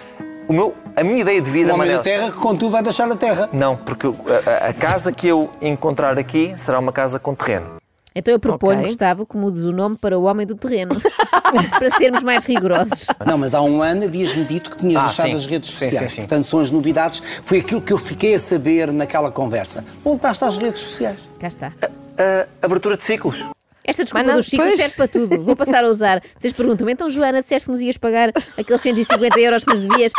O 0.48 0.54
meu, 0.54 0.74
a 0.96 1.04
minha 1.04 1.20
ideia 1.22 1.42
de 1.42 1.50
vida... 1.50 1.72
Um 1.72 1.75
homem 1.75 1.88
Manel- 1.88 1.98
da 1.98 2.04
terra 2.04 2.32
que, 2.32 2.38
contudo, 2.38 2.72
vai 2.72 2.84
deixar 2.84 3.10
a 3.12 3.16
terra. 3.16 3.50
Não, 3.54 3.75
porque 3.78 4.08
a, 4.08 4.68
a- 4.70 4.74
casa 4.74 5.12
que 5.12 5.28
eu 5.28 5.50
encontrar 5.62 6.18
aqui 6.18 6.54
será 6.58 6.80
uma 6.80 6.92
casa 6.92 7.20
com 7.20 7.34
terreno. 7.36 7.80
Então 8.13 8.34
eu 8.34 8.40
proponho, 8.42 8.80
Ok. 8.80 8.90
Gustavo, 8.90 9.25
que 9.25 9.38
mudes 9.38 9.63
o 9.63 9.72
nome 9.72 9.96
para 9.98 10.20
o 10.20 10.24
Homem 10.24 10.46
do 10.46 10.54
Terreno, 10.54 11.00
para 11.80 11.90
sermos 11.92 12.22
mais 12.22 12.44
rigorosos. 12.44 13.06
Não, 13.25 13.38
mas 13.38 13.56
há 13.56 13.62
um 13.62 13.82
ano 13.82 14.04
havias-me 14.04 14.44
dito 14.44 14.70
que 14.70 14.75
tinhas 14.75 15.01
Ah, 15.01 15.06
deixado 15.06 15.25
sim. 15.28 15.36
as 15.36 15.46
redes 15.46 15.70
Sim, 15.70 15.86
sociais. 15.86 16.12
sim, 16.12 16.16
sim. 16.16 16.22
Portanto, 16.24 16.44
são 16.44 16.60
as 16.60 16.70
novidades. 16.72 17.24
Foi 17.42 17.60
aquilo 17.60 17.82
que 17.82 17.94
eu 17.94 17.98
fiquei 17.98 18.34
a 18.34 18.40
saber 18.40 18.92
naquela 18.92 19.32
conversa. 19.32 19.86
Voltaste 20.04 20.44
às 20.44 20.58
redes 20.58 20.82
sociais. 20.82 21.20
Cá 21.40 21.48
está. 21.48 21.72
A 22.18 22.65
abertura 22.65 22.98
de 22.98 23.03
ciclos. 23.03 23.46
Esta 23.84 24.03
desculpa 24.03 24.27
não, 24.27 24.36
do 24.36 24.44
Chico 24.44 24.62
pois. 24.63 24.75
serve 24.80 24.96
para 24.96 25.08
tudo. 25.08 25.44
Vou 25.44 25.56
passar 25.56 25.84
a 25.84 25.89
usar. 25.89 26.22
Vocês 26.39 26.53
perguntam-me, 26.53 26.94
então, 26.94 27.10
Joana, 27.10 27.41
disseste 27.41 27.65
que 27.65 27.72
nos 27.72 27.82
ias 27.82 27.98
pagar 27.98 28.30
aqueles 28.56 28.80
150 28.80 29.39
euros 29.39 29.63
que 29.63 29.74
nos 29.74 29.88
devias? 29.88 30.12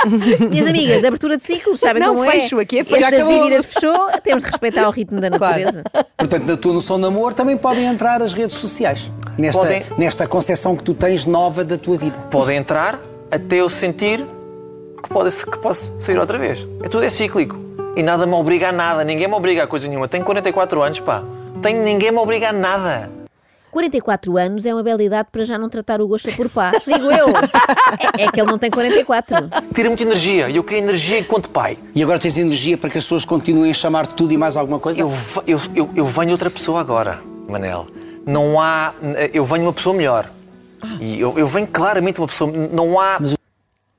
Minhas 0.51 0.67
amigas, 0.67 1.05
abertura 1.05 1.37
de 1.37 1.45
ciclos, 1.47 1.79
sabem 1.79 2.03
Não, 2.03 2.17
como 2.17 2.29
fecho, 2.29 2.59
é? 2.59 2.63
aqui 2.63 2.81
é 2.81 2.85
fecho. 2.85 3.05
acabou. 3.05 3.29
dívidas 3.45 3.65
fechou, 3.67 4.11
temos 4.25 4.43
de 4.43 4.51
respeitar 4.51 4.89
o 4.89 4.91
ritmo 4.91 5.21
da 5.21 5.31
Claro. 5.31 5.61
natureza. 5.65 5.85
Portanto, 6.17 6.45
na 6.45 6.57
tua 6.57 6.73
noção 6.75 6.99
de 7.01 7.07
amor 7.07 7.35
também 7.35 7.57
podem 7.57 7.87
entrar 7.87 8.21
as 8.21 8.35
redes 8.35 8.57
sociais. 8.57 9.09
Nesta, 9.39 9.61
Podem. 9.61 9.85
nesta 9.97 10.27
concepção 10.27 10.75
que 10.75 10.83
tu 10.83 10.93
tens 10.93 11.25
nova 11.25 11.65
da 11.65 11.79
tua 11.79 11.97
vida. 11.97 12.17
Podem 12.33 12.57
entrar 12.59 12.99
até 13.31 13.57
eu 13.61 13.71
sentir 13.71 14.27
que, 15.03 15.09
pode, 15.09 15.31
que 15.35 15.59
posso 15.59 15.93
sair 16.01 16.19
outra 16.19 16.37
vez. 16.37 16.67
É 16.83 16.89
tudo 16.89 17.05
é 17.05 17.11
cíclico. 17.11 17.59
E 17.97 18.03
nada 18.03 18.27
me 18.27 18.35
obriga 18.35 18.71
a 18.71 18.73
nada, 18.73 19.05
ninguém 19.05 19.29
me 19.29 19.35
obriga 19.35 19.63
a 19.63 19.67
coisa 19.69 19.87
nenhuma. 19.87 20.09
Tenho 20.09 20.25
44 20.25 20.83
anos, 20.83 20.99
pá. 20.99 21.23
Tenho, 21.63 21.83
ninguém 21.83 22.11
me 22.11 22.19
obriga 22.19 22.49
a 22.49 22.53
nada. 22.53 23.23
44 23.71 24.37
anos 24.37 24.67
é 24.67 24.75
uma 24.75 24.83
bela 24.83 25.03
idade 25.03 25.29
para 25.33 25.45
já 25.45 25.57
não 25.57 25.69
tratar 25.69 26.03
o 26.03 26.07
Gosta 26.07 26.31
por 26.33 26.49
pá. 26.51 26.73
Digo 26.87 27.11
eu. 27.11 27.29
É, 28.19 28.25
é 28.25 28.31
que 28.31 28.39
ele 28.41 28.51
não 28.51 28.59
tem 28.59 28.71
44. 28.71 29.49
Tira 29.75 29.89
muita 29.89 30.03
energia 30.03 30.51
e 30.51 30.57
eu 30.57 30.65
queria 30.65 30.83
energia 30.83 31.19
enquanto 31.19 31.49
pai. 31.49 31.79
E 31.95 32.03
agora 32.03 32.19
tens 32.19 32.37
energia 32.37 32.77
para 32.77 32.91
que 32.91 32.99
as 32.99 33.05
pessoas 33.05 33.25
continuem 33.25 33.71
a 33.71 33.75
chamar 33.75 34.07
tudo 34.07 34.35
e 34.35 34.37
mais 34.37 34.57
alguma 34.59 34.79
coisa? 34.79 35.01
Eu, 35.01 35.11
eu, 35.47 35.61
eu, 35.75 35.91
eu 35.97 36.05
venho 36.05 36.33
outra 36.33 36.51
pessoa 36.51 36.81
agora, 36.81 37.21
Manel. 37.49 37.87
Não 38.27 38.61
há. 38.61 38.93
Eu 39.33 39.45
venho 39.45 39.65
uma 39.65 39.73
pessoa 39.73 39.97
melhor. 39.97 40.29
E 41.01 41.19
eu, 41.19 41.39
eu 41.39 41.47
venho 41.47 41.67
claramente 41.67 42.21
uma 42.21 42.27
pessoa. 42.27 42.53
Não 42.53 43.01
há. 43.01 43.19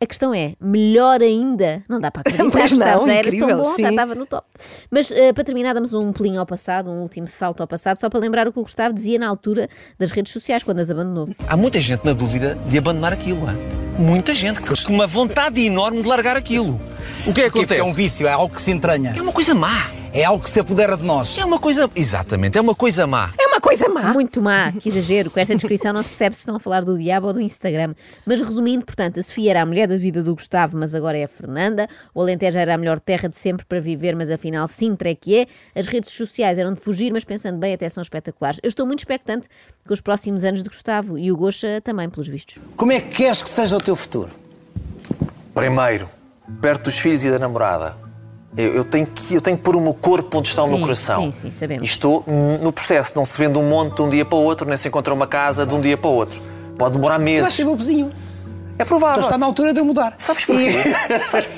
A 0.03 0.05
questão 0.05 0.33
é, 0.33 0.53
melhor 0.59 1.21
ainda, 1.21 1.81
não 1.87 1.97
dá 1.97 2.11
para 2.11 2.19
acreditar, 2.27 2.51
Pois 2.51 2.71
não, 2.73 2.77
Gustavo, 2.79 3.07
já 3.07 3.23
tão 3.47 3.57
bom, 3.57 3.63
já 3.69 3.75
sim. 3.75 3.85
estava 3.87 4.13
no 4.15 4.25
top. 4.25 4.45
Mas 4.91 5.09
eh, 5.11 5.31
para 5.31 5.45
terminar, 5.45 5.73
damos 5.73 5.93
um 5.93 6.11
pulinho 6.11 6.41
ao 6.41 6.45
passado, 6.45 6.91
um 6.91 6.99
último 6.99 7.25
salto 7.29 7.61
ao 7.61 7.67
passado, 7.67 7.95
só 7.97 8.09
para 8.09 8.19
lembrar 8.19 8.45
o 8.45 8.51
que 8.51 8.59
o 8.59 8.63
Gustavo 8.63 8.93
dizia 8.93 9.17
na 9.17 9.29
altura 9.29 9.69
das 9.97 10.11
redes 10.11 10.33
sociais, 10.33 10.61
quando 10.61 10.79
as 10.79 10.91
abandonou. 10.91 11.29
Há 11.47 11.55
muita 11.55 11.79
gente 11.79 12.03
na 12.03 12.11
dúvida 12.11 12.55
de 12.65 12.77
abandonar 12.77 13.13
aquilo. 13.13 13.47
hã? 13.47 13.55
Muita 13.97 14.35
gente 14.35 14.61
que- 14.61 14.83
com 14.83 14.91
uma 14.93 15.07
vontade 15.07 15.61
enorme 15.61 16.01
de 16.01 16.07
largar 16.09 16.35
aquilo. 16.35 16.81
O 17.25 17.33
que 17.33 17.41
é 17.41 17.43
que 17.45 17.51
Porque 17.51 17.59
acontece? 17.59 17.79
é 17.79 17.83
um 17.83 17.93
vício, 17.93 18.27
é 18.27 18.31
algo 18.33 18.53
que 18.53 18.61
se 18.61 18.71
entranha. 18.71 19.13
É 19.15 19.21
uma 19.21 19.31
coisa 19.31 19.53
má. 19.53 19.89
É 20.11 20.23
algo 20.25 20.43
que 20.43 20.49
se 20.49 20.59
apodera 20.59 20.95
de 20.97 21.03
nós. 21.03 21.37
É 21.39 21.45
uma 21.45 21.59
coisa. 21.59 21.89
Exatamente, 21.95 22.57
é 22.57 22.61
uma 22.61 22.75
coisa 22.75 23.07
má. 23.07 23.31
É 23.39 23.47
uma 23.47 23.52
coisa 23.73 23.89
má. 23.89 24.13
Muito 24.13 24.41
má, 24.41 24.71
que 24.71 24.87
exagero, 24.87 25.31
com 25.31 25.39
esta 25.39 25.55
descrição 25.55 25.91
não 25.91 26.03
se 26.03 26.09
percebe 26.09 26.35
se 26.35 26.41
estão 26.41 26.55
a 26.55 26.59
falar 26.59 26.83
do 26.83 26.97
diabo 26.97 27.27
ou 27.27 27.33
do 27.33 27.41
Instagram. 27.41 27.95
Mas 28.25 28.39
resumindo, 28.39 28.85
portanto, 28.85 29.19
a 29.19 29.23
Sofia 29.23 29.51
era 29.51 29.61
a 29.61 29.65
mulher 29.65 29.87
da 29.87 29.97
vida 29.97 30.21
do 30.21 30.35
Gustavo, 30.35 30.77
mas 30.77 30.93
agora 30.93 31.17
é 31.17 31.23
a 31.23 31.27
Fernanda. 31.27 31.87
O 32.13 32.21
Alentejo 32.21 32.57
era 32.57 32.75
a 32.75 32.77
melhor 32.77 32.99
terra 32.99 33.27
de 33.27 33.37
sempre 33.37 33.65
para 33.65 33.79
viver, 33.79 34.15
mas 34.15 34.29
afinal 34.29 34.67
Sintra 34.67 35.09
é 35.09 35.15
que 35.15 35.35
é. 35.35 35.47
As 35.75 35.87
redes 35.87 36.11
sociais 36.11 36.57
eram 36.57 36.73
de 36.73 36.81
fugir, 36.81 37.11
mas 37.11 37.23
pensando 37.23 37.57
bem, 37.57 37.73
até 37.73 37.89
são 37.89 38.01
espetaculares. 38.01 38.59
Eu 38.61 38.67
estou 38.67 38.85
muito 38.85 38.99
expectante 38.99 39.47
com 39.87 39.93
os 39.93 40.01
próximos 40.01 40.43
anos 40.43 40.61
de 40.61 40.69
Gustavo 40.69 41.17
e 41.17 41.31
o 41.31 41.37
Gocha 41.37 41.81
também, 41.81 42.09
pelos 42.09 42.27
vistos. 42.27 42.59
Como 42.75 42.91
é 42.91 43.01
que 43.01 43.09
queres 43.09 43.41
que 43.41 43.49
seja 43.49 43.75
o 43.75 43.81
teu 43.81 43.95
futuro? 43.95 44.29
Primeiro, 45.53 46.07
perto 46.61 46.85
dos 46.85 46.99
filhos 46.99 47.23
e 47.23 47.31
da 47.31 47.39
namorada. 47.39 48.02
Eu, 48.55 48.73
eu 48.75 48.83
tenho 48.83 49.05
que, 49.07 49.33
eu 49.33 49.41
tenho 49.41 49.57
que 49.57 49.63
pôr 49.63 49.75
o 49.75 49.81
meu 49.81 49.93
corpo 49.93 50.37
onde 50.37 50.47
está 50.49 50.61
o 50.61 50.65
Sim, 50.67 50.71
meu 50.73 50.81
coração. 50.81 51.23
sim, 51.23 51.31
sim, 51.31 51.51
sabemos. 51.53 51.83
E 51.83 51.85
estou 51.87 52.23
no 52.61 52.71
processo. 52.71 53.13
Não 53.15 53.25
se 53.25 53.37
vende 53.37 53.57
um 53.57 53.63
monte 53.67 53.95
de 53.95 54.01
um 54.03 54.09
dia 54.09 54.23
para 54.25 54.37
o 54.37 54.41
outro, 54.43 54.67
nem 54.67 54.77
se 54.77 54.87
encontra 54.87 55.13
uma 55.13 55.25
casa 55.27 55.65
de 55.65 55.73
um 55.73 55.81
dia 55.81 55.97
para 55.97 56.09
o 56.09 56.13
outro. 56.13 56.39
Pode 56.77 56.93
demorar 56.93 57.15
Tu 57.15 57.23
vais 57.23 57.39
meses. 57.39 57.53
ser 57.55 57.63
meu 57.65 57.75
vizinho. 57.75 58.11
É 58.77 58.83
provável. 58.85 59.17
Então 59.17 59.25
está 59.29 59.37
na 59.37 59.45
altura 59.45 59.71
de 59.73 59.79
eu 59.79 59.85
mudar. 59.85 60.13
Sabes 60.17 60.45
porquê? 60.45 60.71
Sabes- 61.29 61.49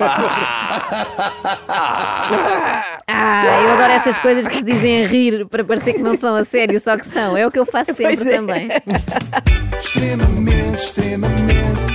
Ah, 3.07 3.61
eu 3.63 3.71
adoro 3.73 3.91
estas 3.93 4.17
coisas 4.17 4.47
que 4.47 4.55
se 4.55 4.63
dizem 4.63 5.05
a 5.05 5.07
rir 5.07 5.45
para 5.47 5.63
parecer 5.63 5.93
que 5.93 6.01
não 6.01 6.17
são 6.17 6.35
a 6.35 6.43
sério, 6.43 6.79
só 6.81 6.97
que 6.97 7.07
são. 7.07 7.37
É 7.37 7.45
o 7.45 7.51
que 7.51 7.59
eu 7.59 7.65
faço 7.65 7.93
sempre 7.95 8.29
é. 8.29 8.35
também. 8.35 8.67
extremamente, 9.79 10.75
extremamente, 10.81 11.94